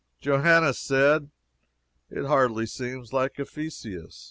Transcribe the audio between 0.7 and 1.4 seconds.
said,